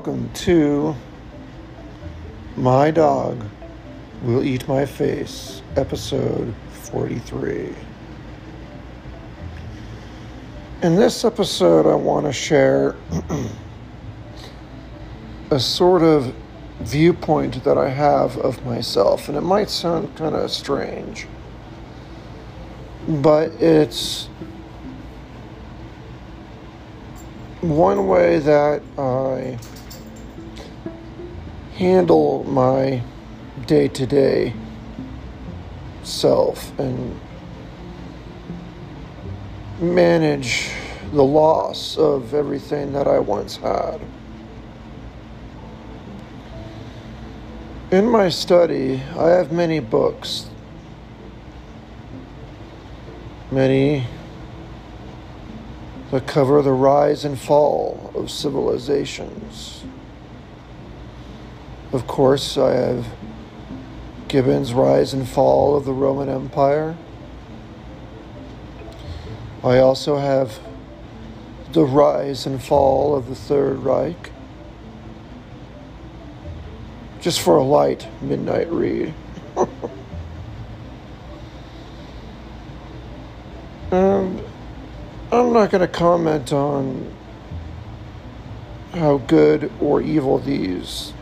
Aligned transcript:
Welcome 0.00 0.32
to 0.32 0.96
My 2.56 2.90
Dog 2.90 3.44
Will 4.22 4.42
Eat 4.42 4.66
My 4.66 4.86
Face, 4.86 5.60
episode 5.76 6.54
43. 6.70 7.74
In 10.82 10.96
this 10.96 11.22
episode, 11.22 11.86
I 11.86 11.96
want 11.96 12.24
to 12.24 12.32
share 12.32 12.96
a 15.50 15.60
sort 15.60 16.02
of 16.02 16.34
viewpoint 16.78 17.62
that 17.64 17.76
I 17.76 17.90
have 17.90 18.38
of 18.38 18.64
myself, 18.64 19.28
and 19.28 19.36
it 19.36 19.42
might 19.42 19.68
sound 19.68 20.16
kind 20.16 20.34
of 20.34 20.50
strange, 20.50 21.26
but 23.06 23.52
it's 23.60 24.30
one 27.60 28.08
way 28.08 28.38
that 28.38 28.80
I 28.96 29.58
handle 31.80 32.44
my 32.44 33.02
day 33.66 33.88
to 33.88 34.04
day 34.04 34.52
self 36.02 36.78
and 36.78 37.18
manage 39.80 40.72
the 41.12 41.24
loss 41.24 41.96
of 41.96 42.34
everything 42.34 42.92
that 42.92 43.08
I 43.08 43.18
once 43.18 43.56
had. 43.56 43.98
In 47.90 48.10
my 48.10 48.28
study, 48.28 49.00
I 49.16 49.30
have 49.30 49.50
many 49.50 49.80
books, 49.80 50.50
many 53.50 54.06
that 56.10 56.26
cover 56.26 56.60
the 56.60 56.74
rise 56.74 57.24
and 57.24 57.40
fall 57.40 58.12
of 58.14 58.30
civilizations. 58.30 59.82
Of 61.92 62.06
course, 62.06 62.56
I 62.56 62.72
have 62.74 63.06
Gibbon's 64.28 64.72
Rise 64.72 65.12
and 65.12 65.28
Fall 65.28 65.76
of 65.76 65.84
the 65.84 65.92
Roman 65.92 66.28
Empire. 66.28 66.96
I 69.64 69.78
also 69.78 70.16
have 70.18 70.60
The 71.72 71.84
Rise 71.84 72.46
and 72.46 72.62
Fall 72.62 73.16
of 73.16 73.28
the 73.28 73.34
Third 73.34 73.78
Reich. 73.78 74.30
Just 77.20 77.40
for 77.40 77.56
a 77.56 77.64
light 77.64 78.06
midnight 78.22 78.70
read. 78.70 79.12
and 83.90 84.40
um, 84.40 84.44
I'm 85.32 85.52
not 85.52 85.70
going 85.70 85.80
to 85.80 85.88
comment 85.88 86.52
on 86.52 87.12
how 88.92 89.18
good 89.18 89.72
or 89.80 90.00
evil 90.00 90.38
these 90.38 91.12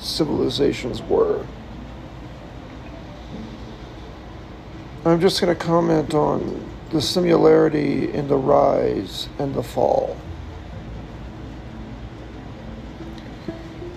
civilizations 0.00 1.02
were. 1.02 1.46
I'm 5.04 5.20
just 5.20 5.40
going 5.40 5.54
to 5.54 5.60
comment 5.60 6.14
on 6.14 6.66
the 6.90 7.00
similarity 7.00 8.12
in 8.12 8.28
the 8.28 8.36
rise 8.36 9.28
and 9.38 9.54
the 9.54 9.62
fall. 9.62 10.16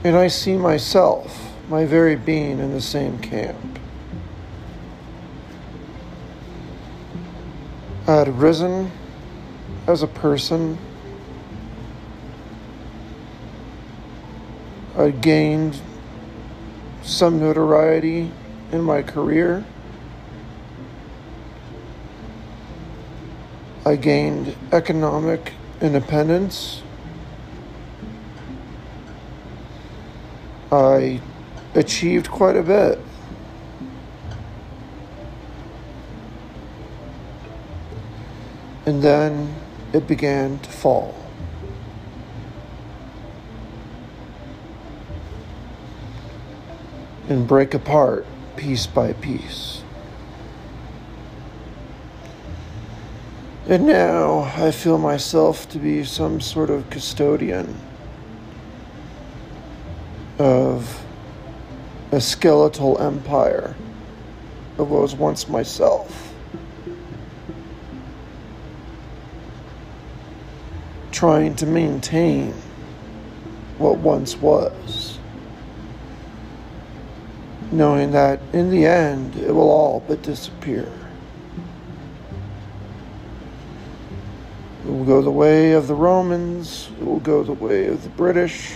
And 0.03 0.15
I 0.15 0.27
see 0.27 0.57
myself, 0.57 1.53
my 1.69 1.85
very 1.85 2.15
being, 2.15 2.59
in 2.59 2.71
the 2.71 2.81
same 2.81 3.19
camp. 3.19 3.57
I 8.05 8.15
had 8.15 8.37
risen 8.37 8.91
as 9.87 10.03
a 10.03 10.07
person. 10.07 10.77
I 14.97 15.11
gained 15.11 15.81
some 17.03 17.39
notoriety 17.39 18.31
in 18.71 18.81
my 18.81 19.01
career. 19.01 19.63
I 23.85 23.97
gained 23.97 24.55
economic 24.71 25.53
independence. 25.81 26.81
I 30.71 31.19
achieved 31.75 32.29
quite 32.31 32.55
a 32.55 32.63
bit. 32.63 32.99
And 38.85 39.01
then 39.01 39.53
it 39.91 40.07
began 40.07 40.59
to 40.59 40.69
fall. 40.69 41.22
And 47.33 47.47
break 47.47 47.73
apart 47.73 48.27
piece 48.57 48.85
by 48.85 49.13
piece. 49.13 49.81
And 53.67 53.87
now 53.87 54.53
I 54.55 54.69
feel 54.69 54.99
myself 54.99 55.67
to 55.69 55.79
be 55.79 56.03
some 56.03 56.39
sort 56.39 56.69
of 56.69 56.87
custodian 56.91 57.75
of 60.37 61.03
a 62.11 62.21
skeletal 62.21 63.01
empire 63.01 63.75
of 64.77 64.91
what 64.91 65.01
was 65.01 65.15
once 65.15 65.49
myself. 65.49 66.35
Trying 71.11 71.55
to 71.55 71.65
maintain 71.65 72.53
what 73.79 73.97
once 73.97 74.37
was. 74.37 75.17
Knowing 77.73 78.11
that 78.11 78.39
in 78.53 78.69
the 78.69 78.85
end 78.85 79.35
it 79.35 79.51
will 79.51 79.71
all 79.71 80.03
but 80.07 80.21
disappear. 80.21 80.87
It 84.85 84.91
will 84.91 85.05
go 85.05 85.23
the 85.23 85.31
way 85.31 85.71
of 85.71 85.87
the 85.87 85.95
Romans. 85.95 86.91
It 86.99 87.03
will 87.03 87.19
go 87.19 87.41
the 87.41 87.53
way 87.53 87.87
of 87.87 88.03
the 88.03 88.09
British. 88.09 88.75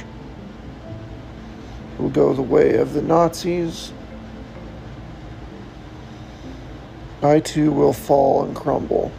It 1.94 2.02
will 2.02 2.10
go 2.10 2.34
the 2.34 2.42
way 2.42 2.78
of 2.78 2.94
the 2.94 3.04
Nazis. 3.04 3.94
I 7.22 7.40
too 7.40 7.72
will 7.72 7.94
fall 7.94 8.46
and 8.46 8.56
crumble 8.56 9.12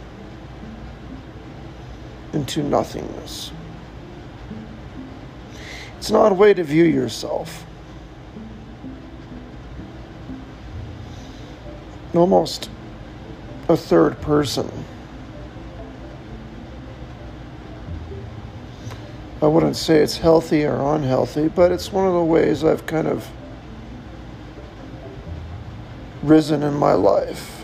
into 2.33 2.63
nothingness. 2.63 3.53
It's 5.97 6.11
not 6.11 6.33
a 6.33 6.35
way 6.35 6.53
to 6.53 6.65
view 6.65 6.83
yourself. 6.83 7.65
Almost 12.13 12.69
a 13.67 13.77
third 13.77 14.19
person. 14.21 14.69
I 19.41 19.47
wouldn't 19.47 19.77
say 19.77 19.99
it's 19.99 20.17
healthy 20.17 20.65
or 20.65 20.95
unhealthy, 20.95 21.47
but 21.47 21.71
it's 21.71 21.93
one 21.93 22.05
of 22.05 22.13
the 22.13 22.23
ways 22.23 22.63
I've 22.63 22.85
kind 22.85 23.07
of 23.07 23.29
risen 26.23 26.63
in 26.63 26.73
my 26.73 26.93
life. 26.93 27.63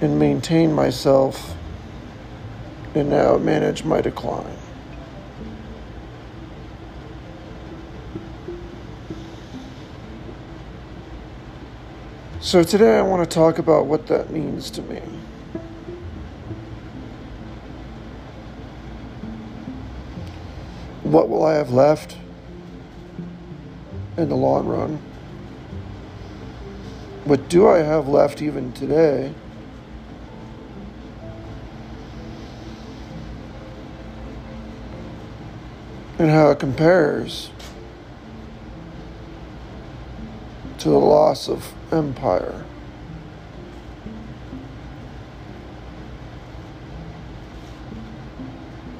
And 0.00 0.18
maintain 0.18 0.72
myself 0.72 1.54
and 2.94 3.08
now 3.08 3.38
manage 3.38 3.84
my 3.84 4.00
decline. 4.00 4.58
So, 12.42 12.64
today 12.64 12.98
I 12.98 13.02
want 13.02 13.22
to 13.22 13.32
talk 13.32 13.58
about 13.58 13.86
what 13.86 14.08
that 14.08 14.30
means 14.30 14.68
to 14.72 14.82
me. 14.82 15.00
What 21.04 21.28
will 21.28 21.44
I 21.44 21.54
have 21.54 21.70
left 21.70 22.16
in 24.16 24.28
the 24.28 24.34
long 24.34 24.66
run? 24.66 24.96
What 27.26 27.48
do 27.48 27.68
I 27.68 27.78
have 27.78 28.08
left 28.08 28.42
even 28.42 28.72
today? 28.72 29.32
And 36.18 36.28
how 36.28 36.50
it 36.50 36.58
compares 36.58 37.50
to 40.82 40.88
the 40.88 40.98
loss 40.98 41.48
of 41.48 41.72
empire. 41.92 42.64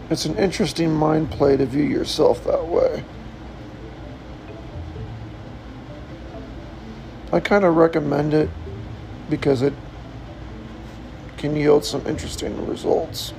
It's 0.09 0.25
an 0.25 0.37
interesting 0.37 0.95
mind 0.95 1.33
play 1.33 1.57
to 1.57 1.67
view 1.67 1.83
yourself 1.83 2.45
that 2.45 2.69
way. 2.69 3.03
I 7.33 7.41
kind 7.41 7.65
of 7.65 7.75
recommend 7.75 8.33
it 8.33 8.49
because 9.29 9.63
it 9.63 9.73
can 11.37 11.57
yield 11.57 11.85
some 11.85 12.07
interesting 12.07 12.65
results. 12.69 13.35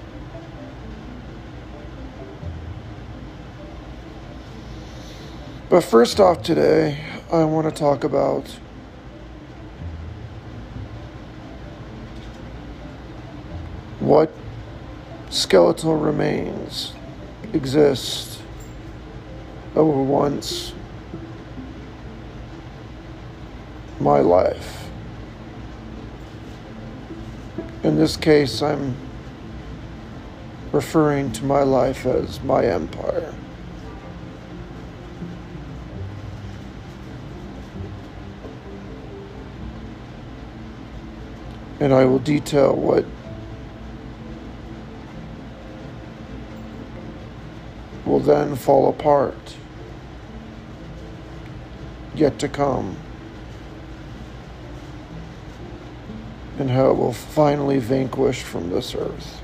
But 5.69 5.81
first 5.81 6.19
off, 6.19 6.43
today, 6.43 7.12
I 7.33 7.43
want 7.45 7.67
to 7.67 7.73
talk 7.73 8.03
about 8.03 8.47
what 13.99 14.31
skeletal 15.31 15.95
remains 15.97 16.93
exist 17.51 18.39
over 19.75 20.03
once 20.03 20.75
my 23.99 24.19
life. 24.19 24.87
In 27.81 27.95
this 27.95 28.15
case, 28.15 28.61
I'm 28.61 28.95
referring 30.71 31.31
to 31.31 31.45
my 31.45 31.63
life 31.63 32.05
as 32.05 32.43
my 32.43 32.63
empire. 32.67 33.33
And 41.83 41.93
I 41.93 42.05
will 42.05 42.17
detail 42.17 42.73
what 42.73 43.05
will 48.05 48.21
then 48.21 48.55
fall 48.55 48.89
apart 48.89 49.57
yet 52.15 52.39
to 52.39 52.47
come. 52.47 52.95
and 56.59 56.71
how 56.71 56.91
it 56.91 56.97
will 56.97 57.13
finally 57.13 57.79
vanquish 57.79 58.41
from 58.41 58.69
this 58.69 58.95
earth. 58.95 59.42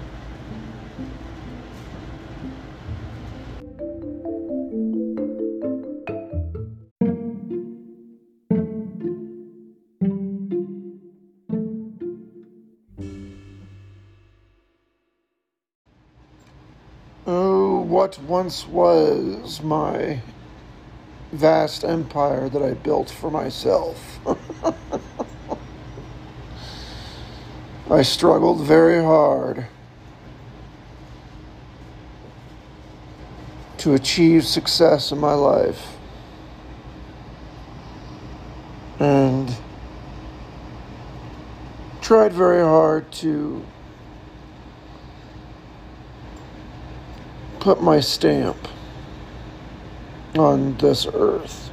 What 17.99 18.17
once 18.19 18.65
was 18.65 19.61
my 19.61 20.21
vast 21.33 21.83
empire 21.83 22.47
that 22.47 22.63
I 22.63 22.75
built 22.75 23.09
for 23.09 23.29
myself. 23.29 24.21
I 27.91 28.01
struggled 28.03 28.61
very 28.61 29.03
hard 29.03 29.65
to 33.79 33.95
achieve 33.95 34.45
success 34.45 35.11
in 35.11 35.17
my 35.17 35.33
life. 35.33 35.97
And 38.99 39.53
tried 41.99 42.31
very 42.31 42.63
hard 42.63 43.11
to 43.23 43.65
put 47.59 47.81
my 47.81 47.99
stamp 47.99 48.67
on 50.35 50.77
this 50.77 51.05
earth. 51.13 51.69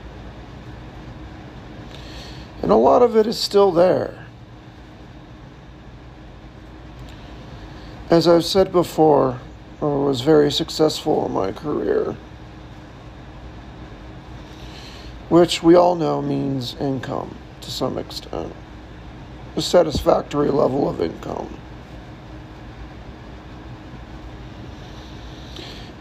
And 2.63 2.73
a 2.73 2.77
lot 2.77 3.03
of 3.03 3.17
it 3.17 3.27
is 3.27 3.39
still 3.39 3.71
there. 3.71 4.27
As 8.11 8.27
I've 8.27 8.45
said 8.45 8.73
before, 8.73 9.41
I 9.83 9.85
was 9.85 10.21
very 10.21 10.51
successful 10.51 11.27
in 11.27 11.33
my 11.33 11.53
career, 11.53 12.17
which 15.29 15.63
we 15.63 15.75
all 15.75 15.95
know 15.95 16.23
means 16.23 16.77
income 16.77 17.37
to 17.61 17.71
some 17.71 17.99
extent, 17.99 18.53
a 19.57 19.63
satisfactory 19.63 20.51
level 20.51 20.89
of 20.89 21.01
income. 21.01 21.59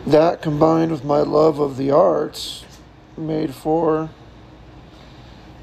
That 0.06 0.42
combined 0.44 0.92
with 0.92 1.04
my 1.04 1.22
love 1.22 1.60
of 1.60 1.78
the 1.78 1.90
arts 1.90 2.64
made 3.18 3.56
for 3.56 4.10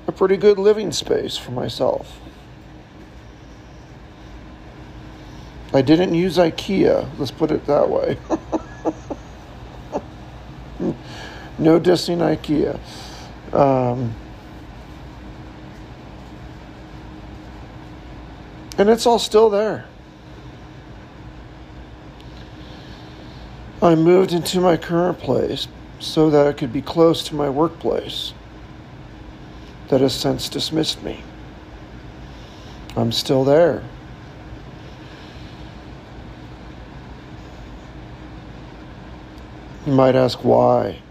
a 0.08 0.12
pretty 0.12 0.36
good 0.36 0.58
living 0.58 0.90
space 0.90 1.36
for 1.36 1.52
myself. 1.52 2.18
I 5.72 5.80
didn't 5.80 6.14
use 6.14 6.38
IKEA, 6.38 7.08
let's 7.18 7.30
put 7.30 7.52
it 7.52 7.66
that 7.66 7.88
way. 7.88 8.18
no 11.58 11.78
dissing 11.78 12.18
IKEA. 12.18 12.78
Um, 13.54 14.14
and 18.76 18.90
it's 18.90 19.06
all 19.06 19.20
still 19.20 19.48
there. 19.48 19.86
I 23.82 23.96
moved 23.96 24.32
into 24.32 24.60
my 24.60 24.76
current 24.76 25.18
place 25.18 25.66
so 25.98 26.30
that 26.30 26.46
I 26.46 26.52
could 26.52 26.72
be 26.72 26.80
close 26.80 27.24
to 27.24 27.34
my 27.34 27.50
workplace 27.50 28.32
that 29.88 30.00
has 30.00 30.14
since 30.14 30.48
dismissed 30.48 31.02
me. 31.02 31.20
I'm 32.96 33.10
still 33.10 33.42
there. 33.42 33.82
You 39.84 39.94
might 39.94 40.14
ask 40.14 40.44
why. 40.44 41.02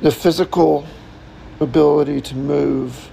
The 0.00 0.10
physical 0.10 0.86
ability 1.60 2.22
to 2.22 2.34
move 2.34 3.10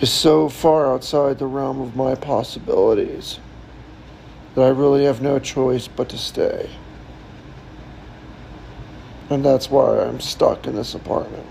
is 0.00 0.12
so 0.12 0.48
far 0.48 0.92
outside 0.92 1.38
the 1.38 1.46
realm 1.46 1.80
of 1.80 1.96
my 1.96 2.14
possibilities 2.14 3.40
that 4.54 4.62
I 4.62 4.68
really 4.68 5.04
have 5.04 5.22
no 5.22 5.38
choice 5.38 5.88
but 5.88 6.08
to 6.10 6.18
stay. 6.18 6.70
And 9.28 9.44
that's 9.44 9.70
why 9.70 10.00
I'm 10.00 10.20
stuck 10.20 10.66
in 10.66 10.76
this 10.76 10.94
apartment. 10.94 11.46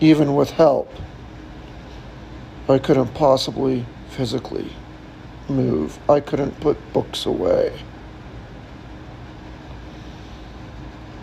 Even 0.00 0.34
with 0.34 0.50
help. 0.50 0.90
I 2.68 2.78
couldn't 2.78 3.14
possibly 3.14 3.86
physically 4.08 4.72
move. 5.48 5.98
I 6.08 6.20
couldn't 6.20 6.58
put 6.60 6.92
books 6.92 7.26
away. 7.26 7.78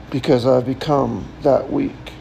Because 0.10 0.46
I've 0.46 0.65
become 0.65 1.27
that 1.42 1.72
weak. 1.72 2.12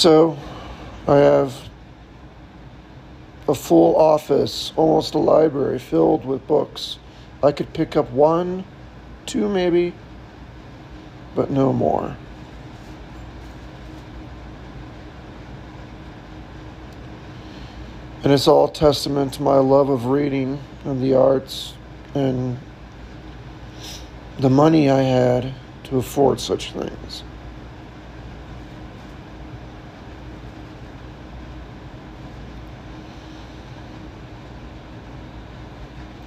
So, 0.00 0.38
I 1.06 1.16
have 1.16 1.54
a 3.46 3.54
full 3.54 3.96
office, 3.96 4.72
almost 4.74 5.12
a 5.12 5.18
library 5.18 5.78
filled 5.78 6.24
with 6.24 6.46
books. 6.46 6.98
I 7.42 7.52
could 7.52 7.74
pick 7.74 7.98
up 7.98 8.10
one, 8.10 8.64
two 9.26 9.46
maybe, 9.46 9.92
but 11.34 11.50
no 11.50 11.74
more. 11.74 12.16
And 18.24 18.32
it's 18.32 18.48
all 18.48 18.68
testament 18.68 19.34
to 19.34 19.42
my 19.42 19.56
love 19.56 19.90
of 19.90 20.06
reading 20.06 20.62
and 20.86 21.02
the 21.02 21.12
arts 21.12 21.74
and 22.14 22.56
the 24.38 24.48
money 24.48 24.88
I 24.88 25.02
had 25.02 25.52
to 25.84 25.98
afford 25.98 26.40
such 26.40 26.72
things. 26.72 27.22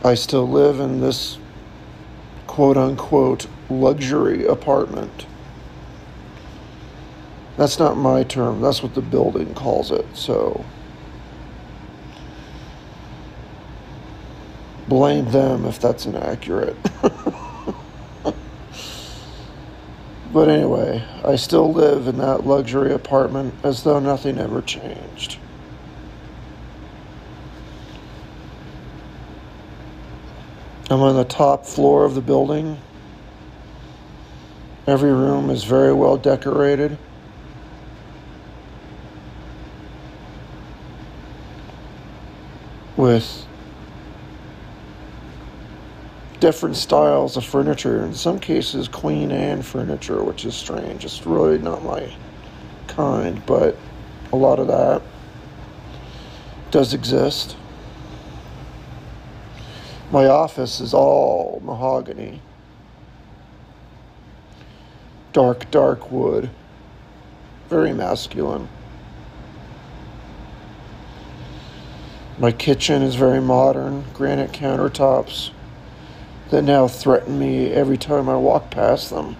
I 0.03 0.15
still 0.15 0.47
live 0.47 0.79
in 0.79 1.01
this 1.01 1.37
quote 2.47 2.77
unquote 2.77 3.47
luxury 3.69 4.45
apartment. 4.45 5.25
That's 7.57 7.79
not 7.79 7.97
my 7.97 8.23
term, 8.23 8.61
that's 8.61 8.81
what 8.83 8.95
the 8.95 9.01
building 9.01 9.53
calls 9.53 9.91
it, 9.91 10.05
so. 10.13 10.65
blame 14.87 15.25
them 15.31 15.65
if 15.65 15.79
that's 15.79 16.05
inaccurate. 16.05 16.75
but 20.33 20.49
anyway, 20.49 21.03
I 21.23 21.35
still 21.35 21.73
live 21.73 22.07
in 22.07 22.17
that 22.19 22.45
luxury 22.45 22.93
apartment 22.93 23.55
as 23.63 23.83
though 23.83 23.99
nothing 23.99 24.37
ever 24.37 24.61
changed. 24.61 25.39
I'm 30.89 31.01
on 31.01 31.15
the 31.15 31.23
top 31.23 31.65
floor 31.65 32.05
of 32.05 32.15
the 32.15 32.21
building, 32.21 32.77
Every 34.85 35.13
room 35.13 35.49
is 35.49 35.63
very 35.63 35.93
well 35.93 36.17
decorated. 36.17 36.97
With 42.97 43.47
different 46.41 46.75
styles 46.75 47.37
of 47.37 47.45
furniture. 47.45 48.03
In 48.03 48.13
some 48.13 48.39
cases, 48.39 48.89
Queen 48.89 49.31
Anne 49.31 49.61
furniture, 49.61 50.21
which 50.21 50.43
is 50.43 50.53
strange. 50.53 51.05
It's 51.05 51.25
really 51.25 51.57
not 51.57 51.81
my 51.83 52.13
kind, 52.87 53.43
but 53.45 53.77
a 54.33 54.35
lot 54.35 54.59
of 54.59 54.67
that 54.67 55.01
does 56.71 56.93
exist. 56.93 57.55
My 60.13 60.27
office 60.27 60.79
is 60.79 60.93
all 60.93 61.59
mahogany. 61.65 62.39
Dark, 65.31 65.71
dark 65.71 66.11
wood. 66.11 66.51
Very 67.67 67.93
masculine. 67.93 68.69
My 72.37 72.51
kitchen 72.51 73.01
is 73.01 73.15
very 73.15 73.41
modern, 73.41 74.05
granite 74.13 74.51
countertops 74.51 75.49
that 76.51 76.61
now 76.61 76.87
threaten 76.87 77.39
me 77.39 77.71
every 77.71 77.97
time 77.97 78.29
I 78.29 78.35
walk 78.35 78.69
past 78.69 79.09
them. 79.09 79.35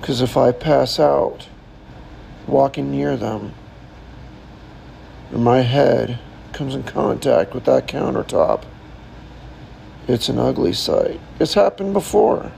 Because 0.00 0.20
if 0.20 0.36
I 0.36 0.50
pass 0.50 0.98
out 0.98 1.46
walking 2.48 2.90
near 2.90 3.16
them, 3.16 3.54
and 5.30 5.44
my 5.44 5.60
head 5.60 6.18
comes 6.52 6.74
in 6.74 6.82
contact 6.82 7.54
with 7.54 7.66
that 7.66 7.86
countertop, 7.86 8.64
it's 10.10 10.28
an 10.28 10.38
ugly 10.38 10.72
sight. 10.72 11.20
It's 11.38 11.54
happened 11.54 11.92
before. 11.92 12.52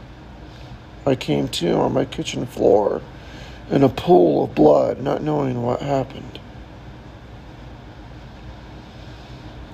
I 1.06 1.14
came 1.14 1.49
to 1.49 1.73
on 1.75 1.92
my 1.92 2.04
kitchen 2.04 2.47
floor 2.47 3.02
in 3.71 3.82
a 3.82 3.88
pool 3.88 4.44
of 4.44 4.54
blood, 4.54 5.00
not 5.00 5.23
knowing 5.23 5.62
what 5.62 5.82
happened. 5.82 6.38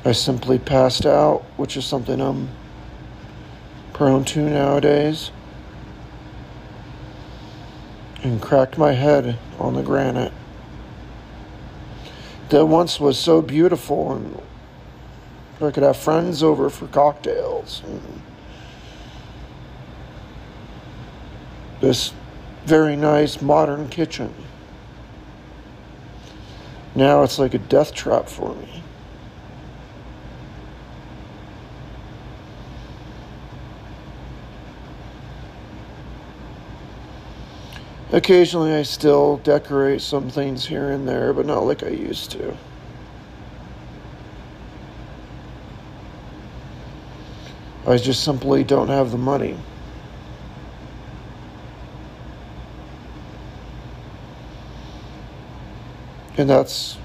I 0.05 0.13
simply 0.13 0.59
passed 0.59 1.05
out, 1.05 1.43
which 1.57 1.77
is 1.77 1.85
something 1.85 2.21
I'm 2.21 2.49
prone 3.93 4.25
to 4.27 4.41
nowadays, 4.41 5.31
and 8.23 8.41
cracked 8.41 8.79
my 8.79 8.93
head 8.93 9.39
on 9.59 9.75
the 9.75 9.83
granite 9.83 10.33
that 12.49 12.65
once 12.65 12.99
was 12.99 13.19
so 13.19 13.43
beautiful 13.43 14.13
and 14.13 14.41
I 15.61 15.71
could 15.73 15.83
have 15.83 15.97
friends 15.97 16.43
over 16.43 16.71
for 16.71 16.87
cocktails. 16.87 17.83
This 21.81 22.13
very 22.65 22.95
nice 22.95 23.43
modern 23.43 23.89
kitchen. 23.89 24.33
Now 26.95 27.23
it's 27.23 27.39
like 27.39 27.55
a 27.55 27.59
death 27.59 27.93
trap 27.93 28.29
for 28.29 28.55
me. 28.55 28.83
Occasionally, 38.11 38.75
I 38.75 38.83
still 38.83 39.37
decorate 39.39 40.01
some 40.01 40.31
things 40.31 40.67
here 40.67 40.91
and 40.91 41.07
there, 41.07 41.33
but 41.33 41.45
not 41.45 41.67
like 41.67 41.83
I 41.83 41.91
used 41.91 42.31
to. 42.33 42.57
I 47.89 47.97
just 47.97 48.23
simply 48.23 48.65
don't 48.65 48.89
have 48.89 49.13
the 49.13 49.17
money. 49.17 49.57
And 56.37 56.51
that's 56.51 56.99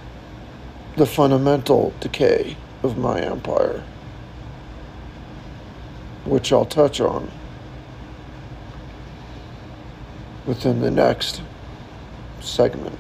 the 0.98 1.06
fundamental 1.06 1.94
decay 2.02 2.58
of 2.84 2.98
my 2.98 3.22
empire, 3.22 3.86
which 6.26 6.52
I'll 6.52 6.66
touch 6.66 7.00
on 7.00 7.32
within 10.46 10.82
the 10.82 10.92
next 10.92 11.42
segment. 12.42 13.00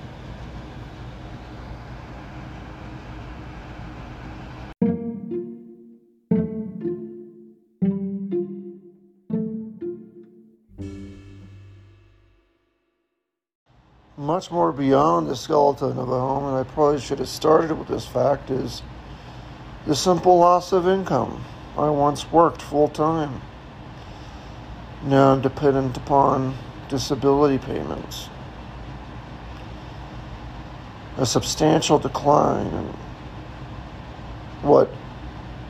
Much 14.44 14.52
more 14.52 14.74
beyond 14.74 15.30
the 15.30 15.38
skeleton 15.38 15.98
of 15.98 16.10
a 16.10 16.20
home, 16.20 16.44
and 16.44 16.58
I 16.58 16.70
probably 16.70 17.00
should 17.00 17.20
have 17.20 17.30
started 17.30 17.72
with 17.80 17.88
this 17.88 18.06
fact, 18.06 18.50
is 18.50 18.82
the 19.88 19.96
simple 19.96 20.38
loss 20.38 20.74
of 20.74 20.86
income. 20.86 21.46
I 21.78 21.90
once 21.90 22.30
worked 22.30 22.62
full 22.62 22.90
time. 22.90 23.42
Now 25.02 25.32
I'm 25.32 25.40
dependent 25.40 25.96
upon 25.96 26.58
disability 26.90 27.58
payments. 27.58 28.28
A 31.16 31.26
substantial 31.26 31.98
decline 31.98 32.68
in 32.68 32.94
what 34.62 34.92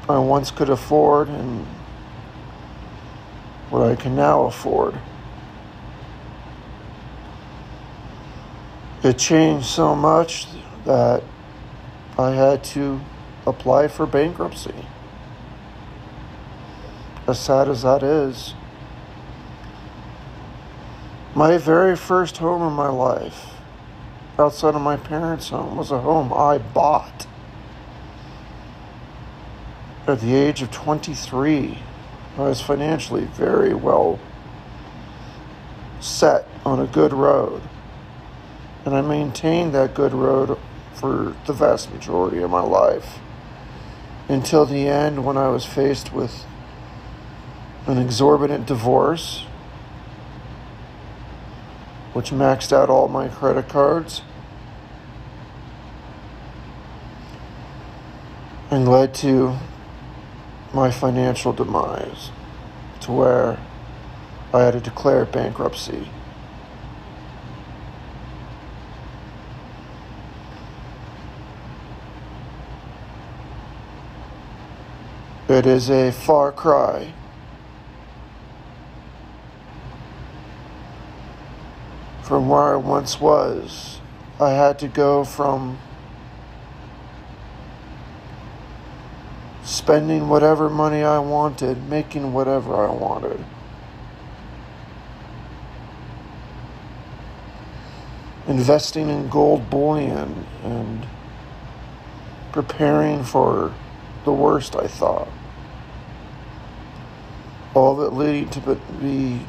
I 0.10 0.18
once 0.18 0.50
could 0.50 0.72
afford 0.72 1.28
and 1.28 1.64
what 3.70 3.84
I 3.84 3.96
can 3.96 4.16
now 4.16 4.46
afford. 4.46 4.98
It 9.04 9.18
changed 9.18 9.66
so 9.66 9.96
much 9.96 10.48
that 10.86 11.24
I 12.18 12.32
had 12.32 12.64
to 12.66 13.02
apply 13.46 13.90
for 13.90 14.06
bankruptcy. 14.06 14.88
As 17.28 17.38
sad 17.38 17.68
as 17.68 17.82
that 17.82 18.02
is. 18.02 18.54
My 21.36 21.58
very 21.58 21.98
first 21.98 22.38
home 22.38 22.62
in 22.62 22.72
my 22.72 22.88
life, 22.88 23.56
outside 24.40 24.74
of 24.74 24.82
my 24.82 24.96
parents' 24.96 25.50
home, 25.50 25.76
was 25.76 25.92
a 25.92 26.00
home 26.00 26.32
I 26.32 26.60
bought 26.60 27.28
at 30.08 30.22
the 30.22 30.34
age 30.34 30.62
of 30.62 30.72
23. 30.72 31.80
I 32.38 32.42
was 32.42 32.62
financially 32.62 33.26
very 33.26 33.74
well 33.74 34.20
set 36.00 36.48
on 36.66 36.80
a 36.80 36.88
good 36.88 37.12
road. 37.12 37.62
And 38.86 38.96
I 38.96 39.02
maintained 39.02 39.74
that 39.74 39.94
good 39.94 40.14
road 40.14 40.58
for 40.94 41.36
the 41.48 41.54
vast 41.54 41.92
majority 41.92 42.42
of 42.42 42.50
my 42.50 42.62
life 42.62 43.20
until 44.28 44.66
the 44.66 44.88
end 44.88 45.26
when 45.26 45.38
I 45.38 45.50
was 45.50 45.66
faced 45.66 46.14
with 46.14 46.46
an 47.88 47.98
exorbitant 47.98 48.66
divorce 48.66 49.46
which 52.14 52.32
maxed 52.32 52.72
out 52.72 52.90
all 52.90 53.08
my 53.08 53.28
credit 53.28 53.68
cards 53.68 54.22
and 58.70 58.88
led 58.88 59.14
to 59.14 59.58
my 60.74 60.90
financial 60.90 61.54
demise 61.54 62.32
to 63.02 63.12
where 63.12 63.60
I 64.54 64.62
had 64.62 64.74
to 64.74 64.80
declare 64.80 65.26
bankruptcy. 65.26 66.10
It 75.50 75.66
is 75.66 75.90
a 75.90 76.12
far 76.12 76.54
cry 76.54 77.12
from 82.22 82.48
where 82.48 82.74
I 82.74 82.76
once 82.78 83.20
was. 83.20 84.00
I 84.40 84.52
had 84.52 84.80
to 84.80 84.88
go 84.88 85.26
from 85.26 85.80
spending 89.64 90.30
whatever 90.30 90.70
money 90.70 91.04
I 91.04 91.20
wanted, 91.20 91.90
making 91.90 92.32
whatever 92.32 92.88
I 92.88 92.92
wanted. 92.92 93.44
Investing 98.48 99.10
in 99.10 99.28
gold 99.28 99.70
bullion 99.70 100.46
and 100.64 101.06
preparing 102.54 103.26
for 103.26 103.74
the 104.24 104.34
worst, 104.34 104.76
I 104.76 104.88
thought. 104.88 105.28
All 107.74 107.96
that 107.98 108.14
leading 108.14 108.50
to 108.52 108.76
be 109.02 109.46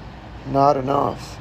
not 0.47 0.77
enough. 0.77 1.39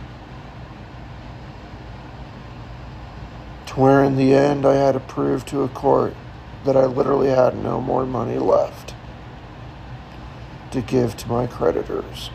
To 3.67 3.79
where 3.79 4.03
in 4.03 4.15
the 4.15 4.33
end 4.33 4.65
I 4.65 4.75
had 4.75 4.93
to 4.93 4.99
prove 4.99 5.45
to 5.47 5.63
a 5.63 5.69
court 5.69 6.15
that 6.65 6.77
I 6.77 6.85
literally 6.85 7.29
had 7.29 7.61
no 7.61 7.81
more 7.81 8.05
money 8.05 8.37
left 8.37 8.93
to 10.71 10.81
give 10.81 11.15
to 11.17 11.29
my 11.29 11.47
creditors. 11.47 12.29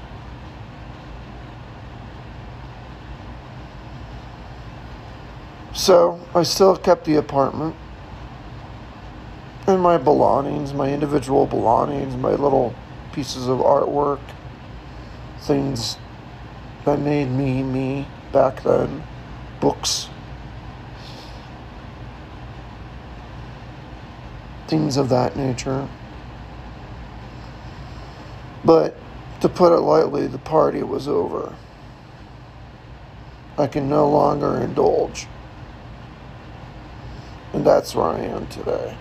So 5.73 6.21
I 6.35 6.43
still 6.43 6.77
kept 6.77 7.05
the 7.05 7.17
apartment 7.17 7.77
and 9.69 9.83
my 9.83 9.99
belongings, 9.99 10.73
my 10.73 10.91
individual 10.91 11.45
belongings, 11.45 12.17
my 12.17 12.31
little 12.31 12.75
pieces 13.13 13.49
of 13.49 13.59
artwork, 13.59 14.21
things 15.41 15.99
that 16.87 16.99
made 16.99 17.31
me 17.31 17.63
me 17.63 18.09
back 18.33 18.63
then, 18.63 19.03
books, 19.61 20.09
things 24.69 24.97
of 24.97 25.11
that 25.11 25.37
nature. 25.37 25.87
But 28.65 28.97
to 29.43 29.51
put 29.51 29.77
it 29.77 29.81
lightly, 29.81 30.27
the 30.27 30.39
party 30.39 30.83
was 30.83 31.07
over. 31.07 31.55
I 33.59 33.67
can 33.67 33.89
no 33.91 34.09
longer 34.09 34.57
indulge. 34.57 35.27
And 37.53 37.67
that's 37.67 37.95
where 37.95 38.07
I 38.07 38.21
am 38.21 38.47
today. 38.47 38.97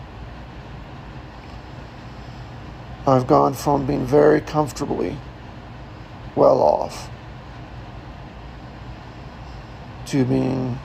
I've 3.07 3.25
gone 3.25 3.53
from 3.53 3.85
being 3.85 4.05
very 4.05 4.41
comfortably 4.41 5.15
well 6.35 6.61
off 6.61 7.09
to 10.07 10.25
being 10.25 10.77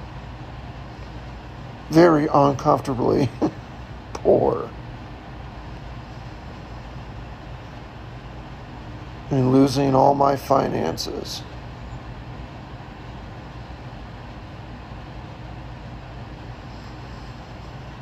very 1.90 2.28
uncomfortably 2.32 3.28
poor. 4.12 4.70
And 9.30 9.50
losing 9.50 9.96
all 9.96 10.14
my 10.14 10.36
finances. 10.36 11.42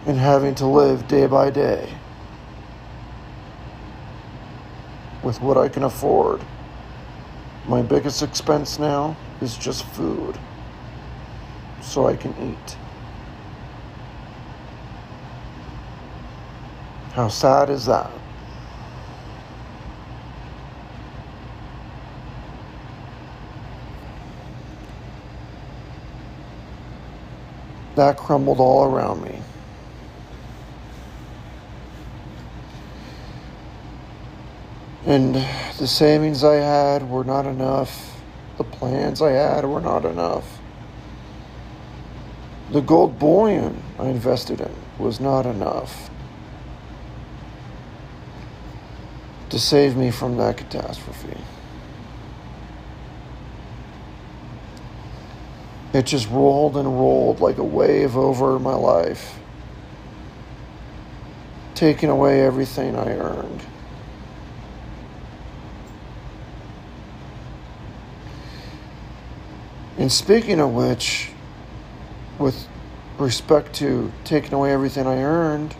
And 0.05 0.19
having 0.19 0.55
to 0.57 0.67
live 0.67 1.09
day 1.09 1.27
by 1.27 1.49
day. 1.49 2.00
With 5.31 5.41
what 5.41 5.57
I 5.57 5.69
can 5.69 5.85
afford. 5.85 6.41
My 7.69 7.83
biggest 7.83 8.21
expense 8.21 8.81
now 8.81 9.17
is 9.41 9.57
just 9.57 9.85
food 9.85 10.37
so 11.81 12.09
I 12.09 12.17
can 12.17 12.35
eat. 12.43 12.77
How 17.13 17.29
sad 17.29 17.71
is 17.71 17.87
that? 17.87 18.11
That 27.95 28.17
crumbled 28.17 28.59
all 28.59 28.85
around 28.85 29.23
me. 29.23 29.41
And 35.11 35.35
the 35.77 35.89
savings 35.89 36.45
I 36.45 36.55
had 36.55 37.11
were 37.11 37.25
not 37.25 37.45
enough. 37.45 38.23
The 38.59 38.63
plans 38.63 39.21
I 39.21 39.33
had 39.33 39.65
were 39.65 39.81
not 39.81 40.05
enough. 40.05 40.61
The 42.71 42.81
gold 42.81 43.19
bullion 43.19 43.83
I 43.99 44.07
invested 44.07 44.61
in 44.61 44.73
was 45.01 45.19
not 45.19 45.47
enough 45.47 46.09
to 49.49 49.59
save 49.59 49.97
me 49.97 50.13
from 50.13 50.37
that 50.37 50.59
catastrophe. 50.59 51.41
It 55.93 56.07
just 56.07 56.31
rolled 56.31 56.77
and 56.77 56.87
rolled 56.87 57.41
like 57.41 57.59
a 57.59 57.65
wave 57.65 58.17
over 58.17 58.61
my 58.61 58.77
life, 58.77 59.41
taking 61.75 62.11
away 62.11 62.47
everything 62.47 62.95
I 62.95 63.09
earned. 63.09 63.63
And 70.01 70.11
speaking 70.11 70.61
of 70.61 70.73
which, 70.73 71.29
with 72.39 72.67
respect 73.19 73.75
to 73.75 74.11
taking 74.25 74.55
away 74.55 74.73
everything 74.73 75.07
I 75.07 75.23
earned 75.23 75.77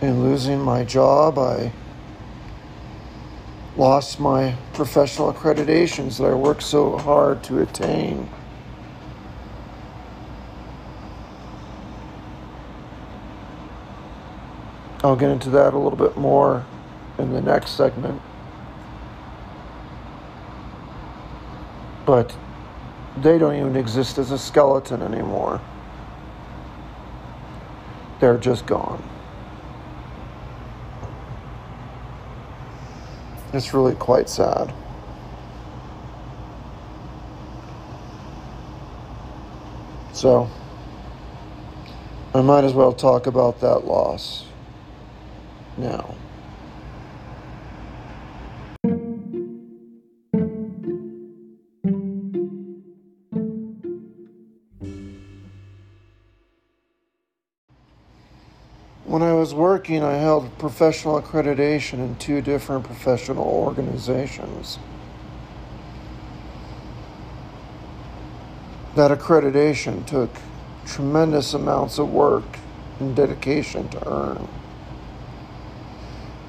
and 0.00 0.22
losing 0.22 0.60
my 0.60 0.84
job, 0.84 1.36
I 1.36 1.72
lost 3.76 4.20
my 4.20 4.54
professional 4.72 5.32
accreditations 5.32 6.18
that 6.18 6.26
I 6.26 6.34
worked 6.34 6.62
so 6.62 6.96
hard 6.96 7.42
to 7.44 7.60
attain. 7.60 8.30
I'll 15.02 15.16
get 15.16 15.30
into 15.30 15.50
that 15.50 15.74
a 15.74 15.78
little 15.78 15.98
bit 15.98 16.16
more 16.16 16.64
in 17.18 17.32
the 17.32 17.40
next 17.40 17.72
segment. 17.72 18.22
But 22.08 22.34
they 23.18 23.36
don't 23.36 23.54
even 23.54 23.76
exist 23.76 24.16
as 24.16 24.30
a 24.30 24.38
skeleton 24.38 25.02
anymore. 25.02 25.60
They're 28.18 28.38
just 28.38 28.64
gone. 28.64 29.02
It's 33.52 33.74
really 33.74 33.94
quite 33.94 34.30
sad. 34.30 34.72
So, 40.14 40.48
I 42.32 42.40
might 42.40 42.64
as 42.64 42.72
well 42.72 42.94
talk 42.94 43.26
about 43.26 43.60
that 43.60 43.84
loss 43.84 44.46
now. 45.76 46.14
Working, 59.58 60.02
I 60.02 60.14
held 60.14 60.56
professional 60.56 61.20
accreditation 61.20 61.94
in 61.94 62.14
two 62.16 62.40
different 62.40 62.84
professional 62.84 63.44
organizations. 63.44 64.78
That 68.94 69.10
accreditation 69.10 70.06
took 70.06 70.30
tremendous 70.86 71.54
amounts 71.54 71.98
of 71.98 72.10
work 72.10 72.44
and 73.00 73.14
dedication 73.14 73.88
to 73.90 74.08
earn. 74.08 74.48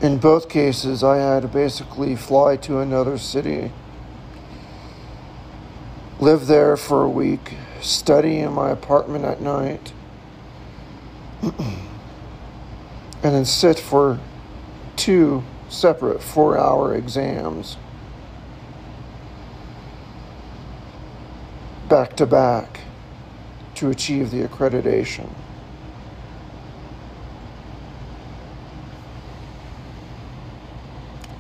In 0.02 0.18
both 0.20 0.48
cases, 0.48 1.04
I 1.04 1.18
had 1.18 1.42
to 1.42 1.48
basically 1.48 2.16
fly 2.16 2.56
to 2.58 2.80
another 2.80 3.18
city, 3.18 3.72
live 6.20 6.48
there 6.48 6.78
for 6.78 7.04
a 7.04 7.10
week, 7.10 7.56
study 7.82 8.40
in 8.40 8.54
my 8.54 8.70
apartment 8.70 9.26
at 9.26 9.42
night. 9.42 9.92
and 13.24 13.36
then 13.36 13.46
sit 13.46 13.80
for 13.80 14.20
two 14.96 15.44
separate 15.70 16.22
four 16.22 16.58
hour 16.58 16.96
exams 16.96 17.78
back 21.90 22.16
to 22.16 22.26
back 22.26 22.82
to 23.76 23.90
achieve 23.90 24.32
the 24.32 24.44
accreditation. 24.44 25.30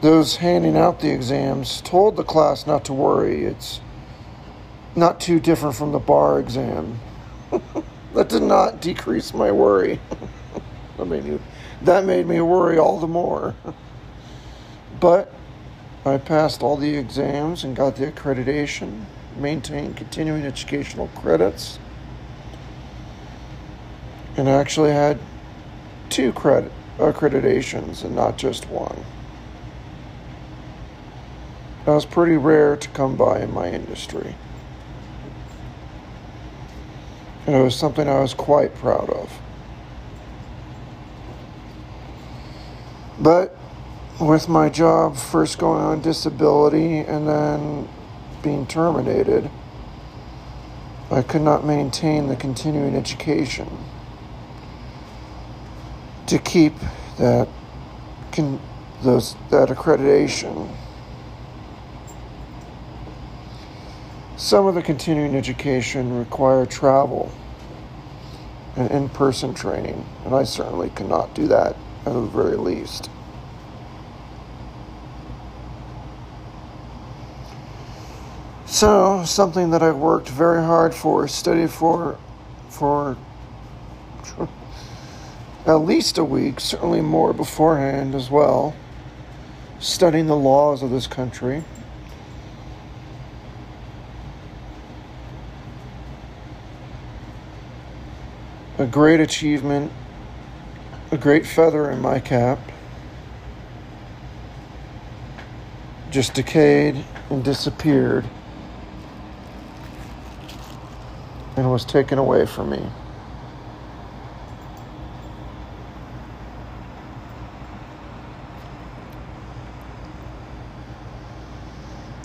Those 0.01 0.37
handing 0.37 0.77
out 0.77 1.01
the 1.01 1.11
exams 1.11 1.81
told 1.81 2.15
the 2.15 2.23
class 2.23 2.65
not 2.65 2.85
to 2.85 2.93
worry. 2.93 3.43
It's 3.43 3.81
not 4.95 5.19
too 5.19 5.39
different 5.39 5.75
from 5.75 5.91
the 5.91 5.99
bar 5.99 6.39
exam. 6.39 6.99
that 8.13 8.29
did 8.29 8.43
not 8.43 8.81
decrease 8.81 9.33
my 9.33 9.51
worry. 9.51 9.99
I 10.99 11.03
mean, 11.03 11.41
that 11.83 12.05
made 12.05 12.27
me 12.27 12.41
worry 12.41 12.77
all 12.77 12.99
the 12.99 13.07
more. 13.07 13.55
but 14.99 15.33
I 16.05 16.17
passed 16.17 16.63
all 16.63 16.77
the 16.77 16.95
exams 16.95 17.63
and 17.63 17.75
got 17.75 17.95
the 17.95 18.11
accreditation, 18.11 19.05
maintained 19.37 19.97
continuing 19.97 20.43
educational 20.43 21.07
credits, 21.09 21.79
and 24.37 24.47
actually 24.47 24.91
had 24.91 25.19
two 26.09 26.31
credit 26.33 26.71
accreditations 26.97 28.03
and 28.03 28.15
not 28.15 28.37
just 28.37 28.67
one. 28.69 29.03
That 31.85 31.93
was 31.93 32.05
pretty 32.05 32.37
rare 32.37 32.75
to 32.75 32.89
come 32.89 33.15
by 33.15 33.39
in 33.39 33.53
my 33.53 33.69
industry. 33.69 34.35
And 37.47 37.55
it 37.55 37.63
was 37.63 37.75
something 37.75 38.07
I 38.07 38.19
was 38.19 38.33
quite 38.33 38.75
proud 38.75 39.09
of. 39.09 39.39
But 43.19 43.55
with 44.19 44.47
my 44.47 44.69
job 44.69 45.17
first 45.17 45.59
going 45.59 45.81
on 45.81 46.01
disability 46.01 46.99
and 46.99 47.27
then 47.27 47.87
being 48.41 48.65
terminated, 48.65 49.49
I 51.11 51.21
could 51.21 51.41
not 51.41 51.65
maintain 51.65 52.27
the 52.27 52.35
continuing 52.35 52.95
education 52.95 53.67
to 56.27 56.39
keep 56.39 56.73
that 57.17 57.49
con- 58.31 58.61
those 59.01 59.35
that 59.49 59.69
accreditation. 59.69 60.73
Some 64.37 64.65
of 64.67 64.75
the 64.75 64.81
continuing 64.81 65.35
education 65.35 66.17
require 66.17 66.65
travel 66.65 67.31
and 68.77 68.89
in-person 68.91 69.53
training, 69.53 70.05
and 70.23 70.33
I 70.33 70.43
certainly 70.45 70.91
cannot 70.91 71.33
do 71.33 71.47
that 71.47 71.75
at 72.09 72.13
the 72.13 72.21
very 72.21 72.57
least. 72.57 73.09
So, 78.65 79.23
something 79.25 79.71
that 79.71 79.81
I've 79.81 79.97
worked 79.97 80.29
very 80.29 80.63
hard 80.63 80.93
for, 80.93 81.27
studied 81.27 81.69
for, 81.69 82.17
for 82.69 83.17
at 85.65 85.73
least 85.73 86.17
a 86.17 86.23
week, 86.23 86.59
certainly 86.59 87.01
more 87.01 87.33
beforehand 87.33 88.15
as 88.15 88.29
well, 88.29 88.75
studying 89.79 90.27
the 90.27 90.35
laws 90.35 90.81
of 90.81 90.91
this 90.91 91.07
country. 91.07 91.63
A 98.77 98.85
great 98.85 99.19
achievement, 99.19 99.91
a 101.11 101.17
great 101.17 101.45
feather 101.45 101.89
in 101.89 102.01
my 102.01 102.19
cap. 102.19 102.59
Just 106.11 106.33
decayed 106.33 107.03
and 107.29 107.43
disappeared 107.43 108.25
and 111.57 111.71
was 111.71 111.83
taken 111.83 112.17
away 112.17 112.45
from 112.45 112.69
me. 112.69 112.89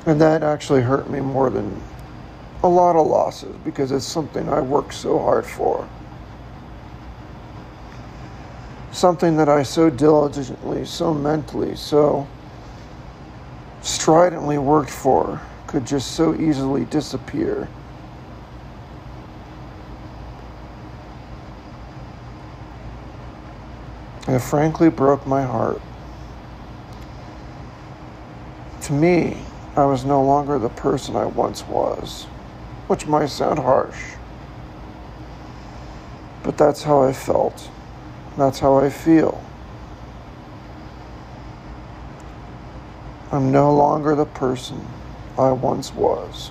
And 0.06 0.20
that 0.20 0.42
actually 0.42 0.82
hurt 0.82 1.08
me 1.08 1.20
more 1.20 1.48
than 1.48 1.80
a 2.62 2.68
lot 2.68 2.96
of 2.96 3.06
losses 3.06 3.56
because 3.64 3.90
it's 3.90 4.04
something 4.04 4.48
I 4.50 4.60
worked 4.60 4.92
so 4.92 5.18
hard 5.18 5.46
for. 5.46 5.88
Something 9.04 9.36
that 9.36 9.50
I 9.50 9.64
so 9.64 9.90
diligently, 9.90 10.86
so 10.86 11.12
mentally, 11.12 11.76
so 11.76 12.26
stridently 13.82 14.56
worked 14.56 14.88
for 14.88 15.42
could 15.66 15.86
just 15.86 16.12
so 16.12 16.34
easily 16.34 16.86
disappear. 16.86 17.68
It 24.26 24.38
frankly 24.38 24.88
broke 24.88 25.26
my 25.26 25.42
heart. 25.42 25.82
To 28.84 28.92
me, 28.94 29.36
I 29.76 29.84
was 29.84 30.06
no 30.06 30.24
longer 30.24 30.58
the 30.58 30.70
person 30.70 31.14
I 31.14 31.26
once 31.26 31.62
was, 31.66 32.22
which 32.86 33.06
might 33.06 33.28
sound 33.28 33.58
harsh. 33.58 34.14
But 36.42 36.56
that's 36.56 36.82
how 36.82 37.02
I 37.02 37.12
felt. 37.12 37.68
That's 38.36 38.58
how 38.58 38.76
I 38.76 38.90
feel. 38.90 39.42
I'm 43.30 43.52
no 43.52 43.74
longer 43.74 44.14
the 44.14 44.26
person 44.26 44.86
I 45.38 45.52
once 45.52 45.92
was. 45.94 46.50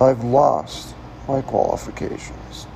I've 0.00 0.24
lost 0.24 0.94
my 1.28 1.42
qualifications. 1.42 2.66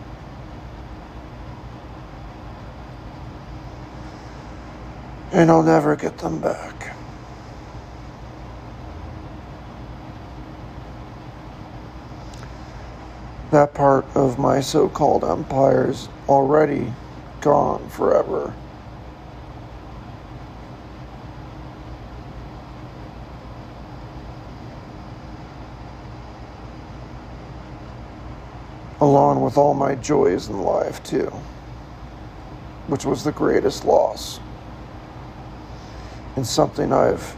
And 5.33 5.51
I'll 5.51 5.62
never 5.62 5.97
get 5.97 6.18
them 6.18 6.40
back. 6.40 6.78
That 13.51 13.73
part 13.73 14.05
of 14.15 14.39
my 14.39 14.61
so 14.61 14.89
called 14.89 15.25
empire 15.25 15.91
is 15.91 16.09
already 16.29 16.93
gone 17.41 17.89
forever. 17.89 18.53
Along 29.01 29.43
with 29.43 29.57
all 29.57 29.75
my 29.75 29.95
joys 29.95 30.49
in 30.49 30.61
life, 30.61 31.03
too, 31.05 31.33
which 32.89 33.05
was 33.05 33.23
the 33.23 33.33
greatest 33.33 33.85
loss. 33.85 34.41
And 36.37 36.47
something 36.47 36.93
I've 36.93 37.35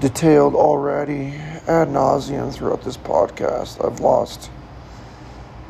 detailed 0.00 0.54
already 0.54 1.34
ad 1.70 1.86
nauseum 1.86 2.52
throughout 2.52 2.82
this 2.82 2.96
podcast. 2.96 3.84
I've 3.84 4.00
lost 4.00 4.50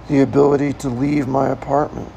the 0.09 0.21
ability 0.21 0.73
to 0.73 0.89
leave 0.89 1.29
my 1.29 1.51
apartment, 1.51 2.11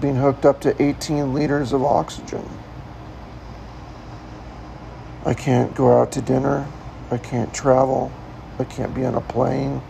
being 0.00 0.16
hooked 0.16 0.46
up 0.46 0.58
to 0.62 0.82
18 0.82 1.34
liters 1.34 1.74
of 1.74 1.84
oxygen. 1.84 2.48
I 5.26 5.34
can't 5.34 5.74
go 5.74 6.00
out 6.00 6.10
to 6.12 6.22
dinner. 6.22 6.66
I 7.10 7.18
can't 7.18 7.52
travel. 7.52 8.10
I 8.58 8.64
can't 8.64 8.94
be 8.94 9.04
on 9.04 9.14
a 9.14 9.20
plane. 9.20 9.82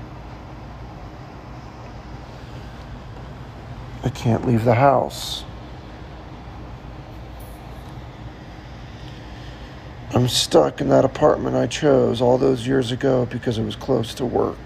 I 4.03 4.09
can't 4.09 4.45
leave 4.45 4.65
the 4.65 4.75
house. 4.75 5.45
I'm 10.15 10.27
stuck 10.27 10.81
in 10.81 10.89
that 10.89 11.05
apartment 11.05 11.55
I 11.55 11.67
chose 11.67 12.23
all 12.23 12.39
those 12.39 12.67
years 12.67 12.93
ago 12.93 13.27
because 13.27 13.59
it 13.59 13.65
was 13.65 13.77
close 13.77 14.15
to 14.15 14.25
work. 14.25 14.57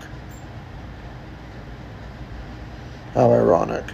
How 3.15 3.33
ironic. 3.33 3.85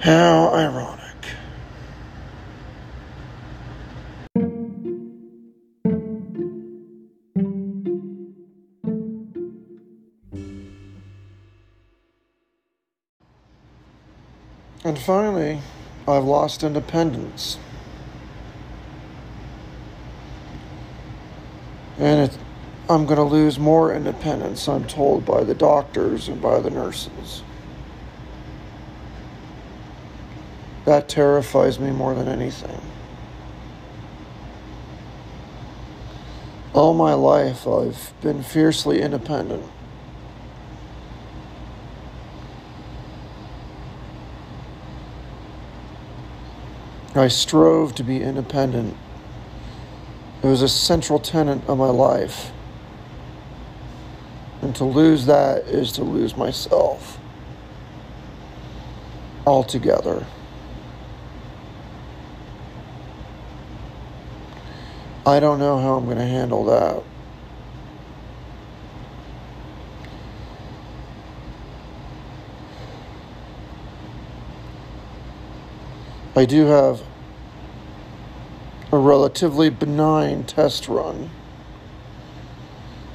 How 0.00 0.54
ironic. 0.54 1.02
And 14.84 14.96
finally, 14.96 15.60
I've 16.06 16.22
lost 16.22 16.62
independence. 16.62 17.58
And 21.98 22.30
it, 22.30 22.38
I'm 22.88 23.06
going 23.06 23.16
to 23.16 23.24
lose 23.24 23.58
more 23.58 23.92
independence, 23.94 24.68
I'm 24.68 24.86
told 24.86 25.24
by 25.24 25.44
the 25.44 25.54
doctors 25.54 26.28
and 26.28 26.40
by 26.40 26.60
the 26.60 26.70
nurses. 26.70 27.42
That 30.84 31.08
terrifies 31.08 31.80
me 31.80 31.90
more 31.90 32.14
than 32.14 32.28
anything. 32.28 32.80
All 36.74 36.94
my 36.94 37.14
life, 37.14 37.66
I've 37.66 38.12
been 38.20 38.42
fiercely 38.42 39.00
independent. 39.00 39.64
I 47.14 47.28
strove 47.28 47.94
to 47.94 48.04
be 48.04 48.22
independent 48.22 48.94
it 50.46 50.48
was 50.48 50.62
a 50.62 50.68
central 50.68 51.18
tenet 51.18 51.60
of 51.68 51.76
my 51.76 51.88
life. 51.90 52.52
And 54.62 54.76
to 54.76 54.84
lose 54.84 55.26
that 55.26 55.64
is 55.64 55.90
to 55.92 56.04
lose 56.04 56.36
myself 56.36 57.18
altogether. 59.44 60.24
I 65.26 65.40
don't 65.40 65.58
know 65.58 65.80
how 65.80 65.96
I'm 65.96 66.04
going 66.04 66.18
to 66.18 66.24
handle 66.24 66.64
that. 66.66 67.02
I 76.36 76.44
do 76.44 76.66
have 76.66 77.02
a 78.92 78.98
relatively 78.98 79.68
benign 79.68 80.44
test 80.44 80.88
run 80.88 81.30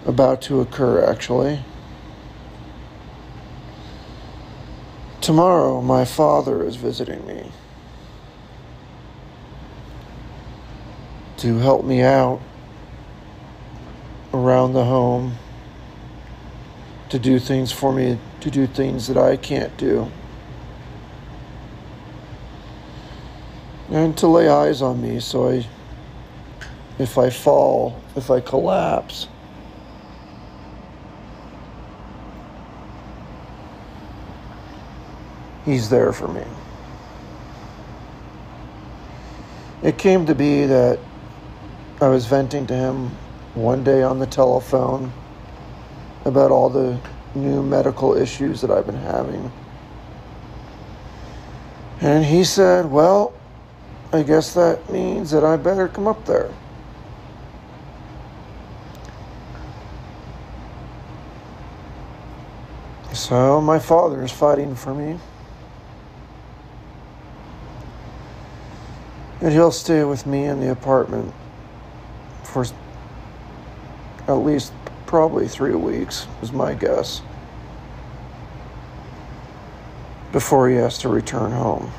about 0.06 0.42
to 0.42 0.60
occur, 0.60 1.04
actually. 1.04 1.64
Tomorrow, 5.22 5.82
my 5.82 6.04
father 6.04 6.64
is 6.66 6.76
visiting 6.76 7.26
me 7.28 7.52
to 11.38 11.60
help 11.60 11.86
me 11.86 12.02
out 12.02 12.42
around 14.34 14.74
the 14.74 14.86
home 14.86 15.36
to 17.10 17.20
do 17.20 17.40
things 17.40 17.72
for 17.72 17.92
me, 17.92 18.18
to 18.40 18.50
do 18.50 18.66
things 18.66 19.08
that 19.08 19.18
I 19.18 19.38
can't 19.38 19.76
do. 19.78 20.12
And 23.92 24.18
to 24.20 24.28
lay 24.28 24.48
eyes 24.48 24.82
on 24.82 25.02
me 25.02 25.20
so 25.20 25.50
I, 25.50 25.66
if 26.98 27.18
I 27.18 27.30
fall, 27.30 28.02
if 28.16 28.32
I 28.32 28.40
collapse, 28.40 29.28
he's 35.66 35.90
there 35.90 36.14
for 36.14 36.30
me. 36.30 36.44
It 39.84 39.98
came 39.98 40.26
to 40.26 40.36
be 40.36 40.66
that 40.68 40.98
I 42.00 42.08
was 42.08 42.28
venting 42.28 42.68
to 42.68 42.74
him 42.74 43.10
one 43.56 43.84
day 43.84 44.04
on 44.04 44.20
the 44.20 44.28
telephone 44.28 45.12
about 46.24 46.52
all 46.52 46.70
the 46.70 46.98
new 47.36 47.62
medical 47.62 48.16
issues 48.16 48.62
that 48.62 48.72
I've 48.72 48.86
been 48.86 48.96
having. 48.96 49.52
And 52.00 52.24
he 52.24 52.44
said, 52.44 52.90
Well, 52.90 53.34
I 54.14 54.24
guess 54.24 54.54
that 54.56 54.90
means 54.92 55.32
that 55.32 55.44
I 55.44 55.56
better 55.56 55.88
come 55.88 56.08
up 56.08 56.26
there. 56.26 56.52
So 63.14 63.62
my 63.62 63.80
father 63.80 64.24
is 64.24 64.32
fighting 64.32 64.76
for 64.76 64.94
me. 64.94 65.18
And 69.40 69.54
he'll 69.54 69.72
stay 69.72 70.04
with 70.04 70.26
me 70.26 70.46
in 70.46 70.60
the 70.60 70.72
apartment 70.72 71.34
for 72.44 72.66
at 74.28 74.34
least 74.34 74.74
probably 75.06 75.48
three 75.48 75.76
weeks, 75.76 76.28
is 76.42 76.52
my 76.52 76.74
guess, 76.74 77.22
before 80.32 80.70
he 80.70 80.76
has 80.76 80.98
to 81.00 81.10
return 81.10 81.52
home. 81.52 81.92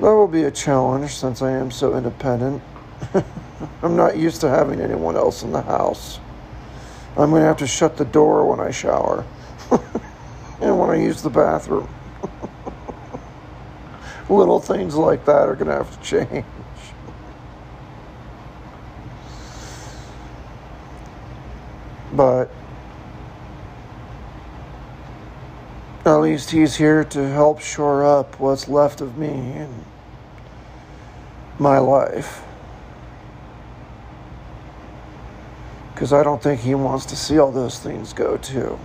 That 0.00 0.12
will 0.14 0.21
be 0.32 0.44
a 0.44 0.50
challenge 0.50 1.14
since 1.14 1.42
I 1.42 1.50
am 1.50 1.70
so 1.70 1.94
independent. 1.94 2.62
I'm 3.82 3.94
not 3.94 4.16
used 4.16 4.40
to 4.40 4.48
having 4.48 4.80
anyone 4.80 5.14
else 5.14 5.42
in 5.42 5.52
the 5.52 5.60
house. 5.60 6.20
I'm 7.18 7.28
going 7.28 7.42
to 7.42 7.46
have 7.46 7.58
to 7.58 7.66
shut 7.66 7.98
the 7.98 8.06
door 8.06 8.48
when 8.48 8.58
I 8.58 8.70
shower 8.70 9.26
and 10.62 10.78
when 10.78 10.88
I 10.88 10.96
use 10.96 11.20
the 11.20 11.28
bathroom 11.28 11.86
little 14.30 14.58
things 14.58 14.94
like 14.94 15.26
that 15.26 15.48
are 15.48 15.54
going 15.54 15.66
to 15.66 15.74
have 15.74 16.00
to 16.00 16.02
change. 16.02 16.46
But 22.14 22.50
at 26.06 26.16
least 26.16 26.50
he's 26.50 26.76
here 26.76 27.04
to 27.04 27.28
help 27.28 27.60
shore 27.60 28.02
up 28.02 28.40
what's 28.40 28.66
left 28.66 29.02
of 29.02 29.18
me 29.18 29.28
in 29.28 29.91
my 31.62 31.78
life. 31.78 32.42
Because 35.94 36.12
I 36.12 36.22
don't 36.22 36.42
think 36.42 36.60
he 36.60 36.74
wants 36.74 37.06
to 37.06 37.16
see 37.16 37.38
all 37.38 37.52
those 37.52 37.78
things 37.78 38.12
go 38.12 38.36
too. 38.36 38.78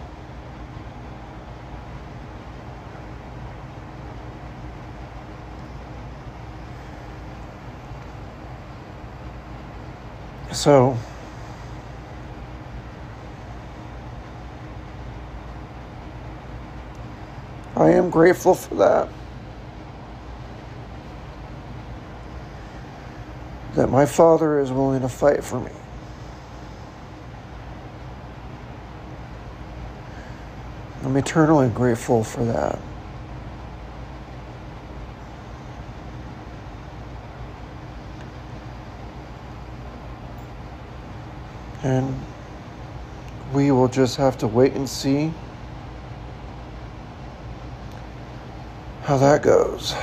So, 10.53 10.97
I 17.75 17.91
am 17.91 18.09
grateful 18.09 18.55
for 18.55 18.75
that. 18.75 19.09
That 23.77 23.91
my 23.91 24.07
father 24.07 24.59
is 24.59 24.71
willing 24.71 25.01
to 25.01 25.07
fight 25.07 25.43
for 25.43 25.59
me. 25.59 25.69
I'm 31.03 31.15
eternally 31.15 31.69
grateful 31.69 32.23
for 32.23 32.43
that. 32.45 32.79
And 41.83 42.19
we 43.53 43.69
will 43.69 43.87
just 43.87 44.15
have 44.15 44.39
to 44.39 44.47
wait 44.47 44.73
and 44.73 44.89
see 44.89 45.31
how 49.03 49.19
that 49.19 49.43
goes. 49.43 49.93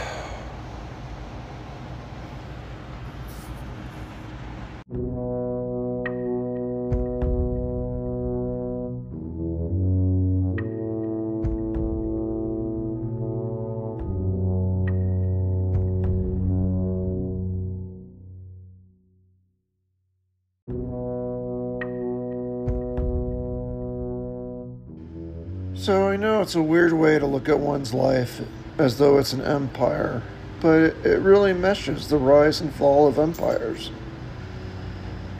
It's 26.44 26.54
a 26.54 26.62
weird 26.62 26.92
way 26.92 27.18
to 27.18 27.24
look 27.24 27.48
at 27.48 27.58
one's 27.58 27.94
life 27.94 28.42
as 28.76 28.98
though 28.98 29.16
it's 29.16 29.32
an 29.32 29.40
empire, 29.40 30.22
but 30.60 30.82
it, 30.82 31.18
really 31.20 31.54
meshes 31.54 32.08
the 32.08 32.18
rise 32.18 32.60
and 32.60 32.70
fall 32.70 33.06
of 33.06 33.18
empires. 33.18 33.90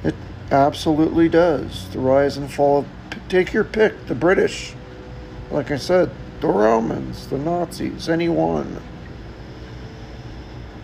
It 0.03 0.15
absolutely 0.51 1.29
does. 1.29 1.91
The 1.91 1.99
rise 1.99 2.39
and 2.39 2.51
fall 2.51 2.79
of, 2.79 2.87
take 3.29 3.53
your 3.53 3.65
pick, 3.65 4.07
the 4.07 4.15
British, 4.15 4.73
like 5.51 5.71
I 5.71 5.77
said, 5.77 6.11
the 6.41 6.49
Romans, 6.49 7.27
the 7.27 7.37
Nazis, 7.37 8.09
anyone. 8.09 8.81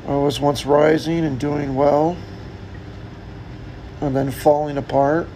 I 0.06 0.16
was 0.16 0.38
once 0.38 0.66
rising 0.66 1.24
and 1.24 1.40
doing 1.40 1.74
well, 1.74 2.14
and 4.02 4.14
then 4.14 4.30
falling 4.30 4.76
apart, 4.76 5.28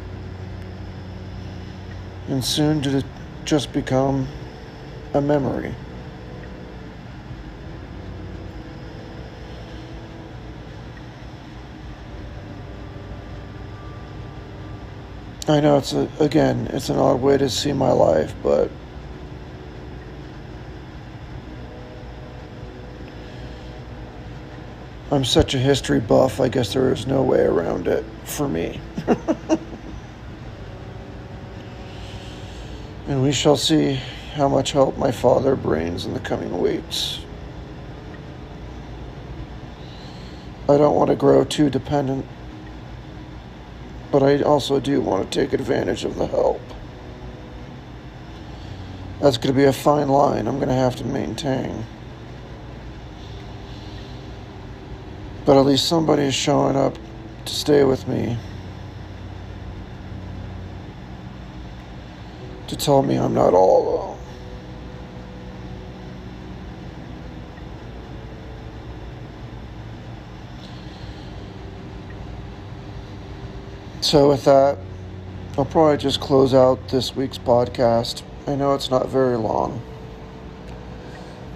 and 2.29 2.45
soon 2.45 2.83
to 2.83 3.03
just 3.47 3.73
become 3.73 4.29
a 5.15 5.21
memory. 5.21 5.75
I 15.47 15.61
know 15.61 15.79
it's 15.79 15.93
a, 15.93 16.09
again, 16.21 16.69
it's 16.73 16.89
an 16.89 16.97
odd 16.97 17.21
way 17.21 17.39
to 17.39 17.49
see 17.49 17.73
my 17.73 17.93
life, 17.93 18.35
but 18.43 18.71
I'm 25.11 25.25
such 25.25 25.55
a 25.55 25.59
history 25.59 26.01
buff, 26.01 26.41
I 26.41 26.49
guess 26.49 26.73
there 26.73 26.93
is 26.93 27.07
no 27.07 27.23
way 27.23 27.41
around 27.41 27.89
it 27.89 28.05
for 28.25 28.49
me. 28.49 28.81
And 33.07 33.23
we 33.23 33.33
shall 33.33 33.59
see 33.59 34.01
how 34.35 34.49
much 34.49 34.73
help 34.73 34.99
my 34.99 35.13
father 35.13 35.55
brings 35.55 36.05
in 36.07 36.13
the 36.13 36.19
coming 36.19 36.61
weeks. 36.61 37.21
I 40.69 40.77
don't 40.77 40.97
want 40.97 41.11
to 41.11 41.17
grow 41.17 41.45
too 41.45 41.71
dependent, 41.71 42.27
but 44.11 44.25
I 44.25 44.43
also 44.43 44.81
do 44.81 45.01
want 45.01 45.31
to 45.31 45.41
take 45.41 45.53
advantage 45.53 46.05
of 46.05 46.17
the 46.17 46.27
help. 46.27 46.61
That's 49.21 49.37
going 49.37 49.55
to 49.55 49.57
be 49.57 49.65
a 49.65 49.73
fine 49.73 50.09
line 50.09 50.49
I'm 50.49 50.57
going 50.57 50.69
to 50.69 50.75
have 50.75 50.97
to 50.97 51.05
maintain. 51.05 51.85
But 55.45 55.59
at 55.59 55.65
least 55.65 55.89
somebody 55.89 56.25
is 56.25 56.35
showing 56.35 56.75
up 56.75 56.99
to 57.45 57.55
stay 57.55 57.85
with 57.85 58.09
me 58.09 58.37
to 62.67 62.77
tell 62.77 63.03
me 63.03 63.17
I'm 63.17 63.35
not 63.35 63.55
all 63.55 63.89
alone. 63.89 64.15
So, 74.05 74.29
with 74.29 74.45
that, 74.45 74.77
I'll 75.57 75.65
probably 75.65 75.97
just 75.97 76.21
close 76.21 76.53
out 76.53 76.89
this 76.89 77.17
week's 77.17 77.39
podcast. 77.39 78.23
I 78.47 78.55
know 78.55 78.75
it's 78.75 78.91
not 78.91 79.09
very 79.09 79.39
long. 79.39 79.81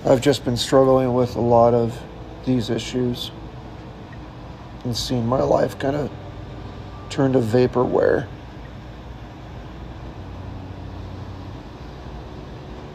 I've 0.07 0.23
just 0.23 0.47
been 0.47 0.57
struggling 0.57 1.13
with 1.13 1.37
a 1.37 1.43
lot 1.43 1.75
of 1.75 2.03
these 2.47 2.71
issues 2.71 3.33
and 4.85 4.97
seeing 4.97 5.27
my 5.27 5.43
life 5.43 5.79
kind 5.79 5.95
of 5.95 6.11
turn 7.11 7.35
to 7.35 7.39
vaporware. 7.41 8.27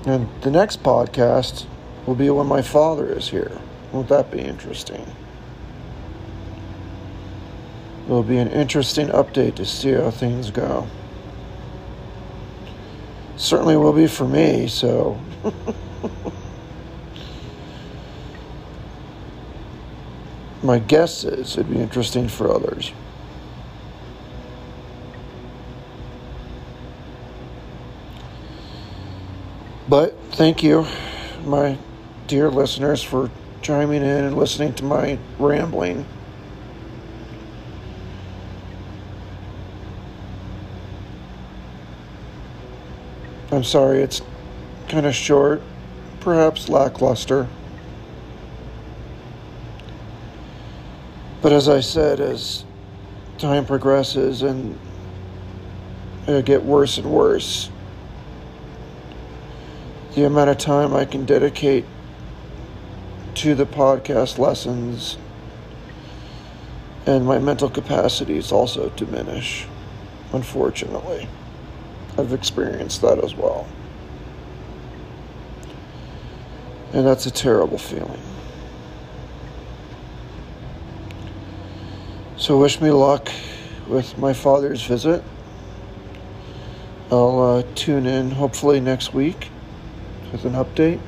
And 0.07 0.27
the 0.41 0.49
next 0.49 0.81
podcast 0.81 1.67
will 2.07 2.15
be 2.15 2.31
when 2.31 2.47
my 2.47 2.63
father 2.63 3.05
is 3.05 3.29
here. 3.29 3.61
Won't 3.91 4.09
that 4.09 4.31
be 4.31 4.39
interesting? 4.39 5.05
It 8.03 8.09
will 8.09 8.23
be 8.23 8.37
an 8.37 8.49
interesting 8.49 9.07
update 9.07 9.55
to 9.55 9.65
see 9.65 9.91
how 9.93 10.11
things 10.11 10.51
go. 10.51 10.87
Certainly 13.37 13.77
will 13.77 13.93
be 13.93 14.07
for 14.07 14.27
me, 14.27 14.67
so. 14.67 15.19
My 20.63 20.79
guess 20.79 21.23
is 21.25 21.57
it'd 21.57 21.69
be 21.69 21.79
interesting 21.79 22.27
for 22.29 22.49
others. 22.49 22.93
But 29.89 30.17
thank 30.31 30.63
you, 30.63 30.87
my 31.45 31.77
dear 32.27 32.49
listeners, 32.49 33.03
for 33.03 33.29
chiming 33.61 34.01
in 34.01 34.23
and 34.23 34.37
listening 34.37 34.73
to 34.75 34.85
my 34.85 35.19
rambling. 35.37 36.05
I'm 43.53 43.63
sorry 43.63 44.01
it's 44.01 44.19
kind 44.89 45.05
of 45.05 45.13
short, 45.13 45.61
perhaps 46.21 46.69
lackluster. 46.69 47.47
But 51.43 51.53
as 51.53 51.69
I 51.69 51.81
said, 51.81 52.19
as 52.19 52.65
time 53.37 53.65
progresses 53.65 54.41
and 54.41 54.79
it 56.25 56.45
get 56.45 56.63
worse 56.63 56.97
and 56.97 57.11
worse, 57.11 57.69
the 60.15 60.23
amount 60.23 60.49
of 60.49 60.57
time 60.57 60.95
I 60.95 61.05
can 61.05 61.23
dedicate 61.23 61.85
to 63.35 63.53
the 63.53 63.67
podcast 63.67 64.39
lessons 64.39 65.17
and 67.05 67.23
my 67.23 67.37
mental 67.37 67.69
capacities 67.69 68.51
also 68.51 68.89
diminish, 68.89 69.67
unfortunately. 70.31 71.27
I've 72.17 72.33
experienced 72.33 73.01
that 73.01 73.23
as 73.23 73.33
well. 73.35 73.67
And 76.93 77.07
that's 77.07 77.25
a 77.25 77.31
terrible 77.31 77.79
feeling. 77.79 78.21
So, 82.37 82.59
wish 82.59 82.79
me 82.81 82.91
luck 82.91 83.29
with 83.87 84.17
my 84.17 84.33
father's 84.33 84.83
visit. 84.83 85.23
I'll 87.09 87.39
uh, 87.39 87.63
tune 87.75 88.05
in 88.05 88.31
hopefully 88.31 88.79
next 88.79 89.13
week 89.13 89.49
with 90.31 90.45
an 90.45 90.53
update. 90.53 90.99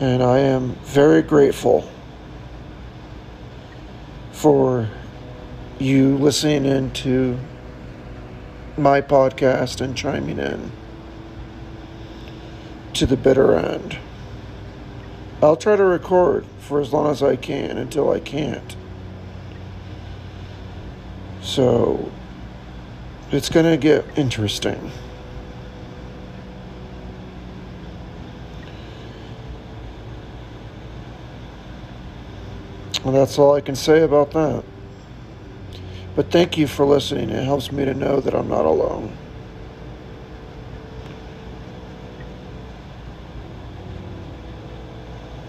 And 0.00 0.22
I 0.22 0.38
am 0.38 0.74
very 0.84 1.22
grateful 1.22 1.88
for 4.32 4.88
you 5.78 6.16
listening 6.18 6.66
into 6.66 7.38
my 8.78 9.00
podcast 9.00 9.80
and 9.80 9.96
chiming 9.96 10.38
in 10.38 10.72
to 12.94 13.06
the 13.06 13.16
bitter 13.16 13.56
end. 13.56 13.98
I'll 15.42 15.56
try 15.56 15.76
to 15.76 15.84
record 15.84 16.46
for 16.58 16.80
as 16.80 16.92
long 16.92 17.10
as 17.10 17.22
I 17.22 17.36
can 17.36 17.78
until 17.78 18.10
I 18.10 18.20
can't. 18.20 18.76
So 21.42 22.10
it's 23.30 23.48
going 23.48 23.66
to 23.66 23.76
get 23.76 24.04
interesting. 24.18 24.90
And 33.04 33.14
that's 33.14 33.38
all 33.38 33.54
I 33.54 33.60
can 33.60 33.76
say 33.76 34.02
about 34.02 34.32
that. 34.32 34.64
But 36.16 36.30
thank 36.30 36.56
you 36.56 36.66
for 36.66 36.86
listening. 36.86 37.28
It 37.28 37.44
helps 37.44 37.70
me 37.70 37.84
to 37.84 37.92
know 37.92 38.20
that 38.20 38.34
I'm 38.34 38.48
not 38.48 38.64
alone. 38.64 39.14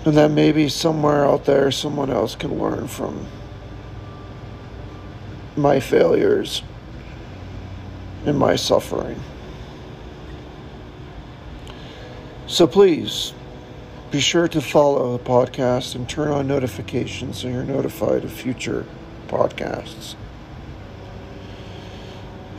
And 0.04 0.16
that 0.18 0.30
maybe 0.30 0.68
somewhere 0.68 1.26
out 1.26 1.46
there 1.46 1.72
someone 1.72 2.10
else 2.10 2.36
can 2.36 2.60
learn 2.60 2.88
from 2.90 3.26
my 5.56 5.80
failures 5.80 6.62
and 8.26 8.38
my 8.38 8.58
suffering. 8.58 9.22
So 12.46 12.68
please 12.68 13.34
be 14.12 14.20
sure 14.20 14.48
to 14.50 14.62
follow 14.62 15.18
the 15.18 15.24
podcast 15.24 15.96
and 15.96 16.08
turn 16.08 16.30
on 16.30 16.48
notifications 16.48 17.40
so 17.40 17.48
you're 17.48 17.64
notified 17.64 18.24
of 18.24 18.32
future 18.32 18.86
podcasts. 19.28 20.16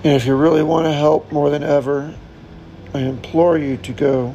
And 0.04 0.14
if 0.14 0.26
you 0.26 0.36
really 0.36 0.62
want 0.62 0.86
to 0.86 0.92
help 0.92 1.32
more 1.32 1.50
than 1.50 1.64
ever, 1.64 2.14
I 2.94 3.00
implore 3.00 3.58
you 3.58 3.76
to 3.78 3.92
go 3.92 4.34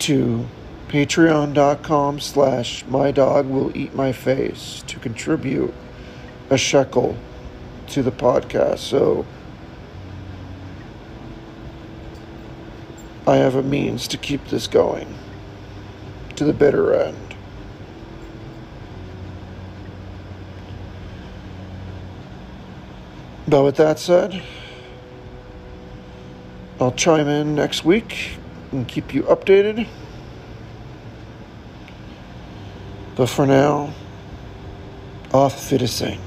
to 0.00 0.46
patreon.com 0.88 2.20
slash 2.20 2.84
my 2.86 3.10
dog 3.10 3.46
will 3.46 3.76
eat 3.76 3.94
my 3.94 4.12
face 4.12 4.84
to 4.86 4.98
contribute 4.98 5.72
a 6.50 6.58
shekel 6.58 7.16
to 7.88 8.02
the 8.02 8.12
podcast. 8.12 8.78
So 8.78 9.24
I 13.26 13.36
have 13.36 13.54
a 13.54 13.62
means 13.62 14.06
to 14.08 14.18
keep 14.18 14.46
this 14.48 14.66
going 14.66 15.14
to 16.36 16.44
the 16.44 16.52
bitter 16.52 16.92
end. 16.92 17.23
But 23.46 23.62
with 23.62 23.76
that 23.76 23.98
said, 23.98 24.42
I'll 26.80 26.92
chime 26.92 27.28
in 27.28 27.54
next 27.54 27.84
week 27.84 28.38
and 28.72 28.88
keep 28.88 29.12
you 29.12 29.22
updated. 29.24 29.86
But 33.16 33.28
for 33.28 33.46
now, 33.46 33.92
auf 35.32 35.70
Wiedersehen. 35.70 36.23